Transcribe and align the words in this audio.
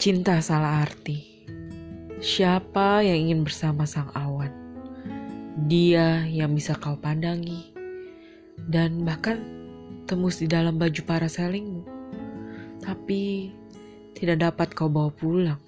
Cinta 0.00 0.40
salah 0.40 0.80
arti. 0.80 1.44
Siapa 2.24 3.04
yang 3.04 3.28
ingin 3.28 3.44
bersama 3.44 3.84
sang 3.84 4.08
awan? 4.16 4.48
Dia 5.68 6.24
yang 6.24 6.56
bisa 6.56 6.72
kau 6.72 6.96
pandangi 6.96 7.68
dan 8.64 9.04
bahkan 9.04 9.44
tembus 10.08 10.40
di 10.40 10.48
dalam 10.48 10.80
baju 10.80 11.04
paraselingmu. 11.04 11.84
Tapi 12.80 13.52
tidak 14.16 14.40
dapat 14.40 14.72
kau 14.72 14.88
bawa 14.88 15.12
pulang. 15.12 15.60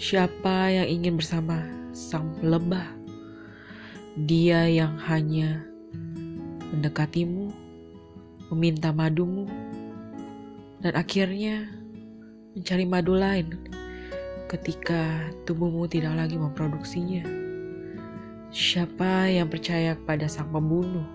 Siapa 0.00 0.72
yang 0.72 0.88
ingin 0.88 1.20
bersama 1.20 1.68
sang 1.92 2.32
lebah? 2.40 2.96
Dia 4.24 4.64
yang 4.72 4.96
hanya 5.04 5.60
mendekatimu, 6.72 7.52
meminta 8.56 8.88
madumu, 8.88 9.44
dan 10.80 10.96
akhirnya 10.96 11.81
mencari 12.52 12.84
madu 12.84 13.16
lain 13.16 13.56
ketika 14.52 15.32
tubuhmu 15.48 15.88
tidak 15.88 16.12
lagi 16.12 16.36
memproduksinya. 16.36 17.24
Siapa 18.52 19.32
yang 19.32 19.48
percaya 19.48 19.96
kepada 19.96 20.28
sang 20.28 20.52
pembunuh? 20.52 21.08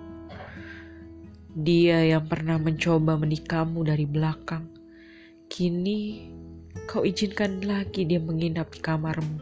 Dia 1.54 2.02
yang 2.06 2.26
pernah 2.26 2.58
mencoba 2.58 3.14
menikahmu 3.18 3.86
dari 3.86 4.10
belakang. 4.10 4.66
Kini 5.46 6.26
kau 6.90 7.06
izinkan 7.06 7.62
lagi 7.62 8.10
dia 8.10 8.18
menginap 8.18 8.74
di 8.74 8.82
kamarmu. 8.82 9.38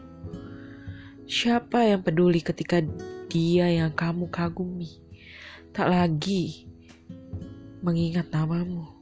Siapa 1.24 1.88
yang 1.88 2.04
peduli 2.04 2.44
ketika 2.44 2.84
dia 3.32 3.72
yang 3.72 3.96
kamu 3.96 4.28
kagumi 4.28 5.00
tak 5.72 5.88
lagi 5.88 6.68
mengingat 7.80 8.28
namamu? 8.32 8.95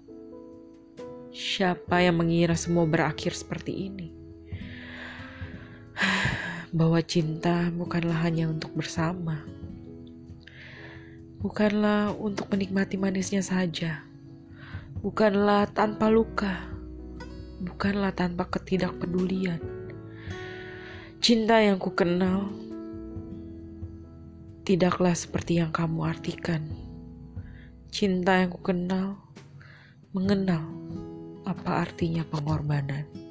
Siapa 1.34 1.98
yang 1.98 2.22
mengira 2.22 2.54
semua 2.54 2.86
berakhir 2.86 3.34
seperti 3.34 3.90
ini? 3.90 4.14
Bahwa 6.78 7.02
cinta 7.02 7.74
bukanlah 7.74 8.22
hanya 8.22 8.46
untuk 8.46 8.78
bersama, 8.78 9.42
bukanlah 11.42 12.14
untuk 12.22 12.54
menikmati 12.54 13.02
manisnya 13.02 13.42
saja, 13.42 14.06
bukanlah 15.02 15.66
tanpa 15.74 16.06
luka, 16.14 16.70
bukanlah 17.66 18.14
tanpa 18.14 18.46
ketidakpedulian. 18.54 19.58
Cinta 21.18 21.58
yang 21.66 21.82
ku 21.82 21.98
kenal 21.98 22.54
tidaklah 24.70 25.18
seperti 25.18 25.66
yang 25.66 25.74
kamu 25.74 26.06
artikan. 26.06 26.62
Cinta 27.90 28.38
yang 28.38 28.54
ku 28.54 28.62
kenal 28.62 29.18
mengenal 30.14 30.62
apa 31.54 31.86
artinya 31.86 32.26
pengorbanan. 32.26 33.23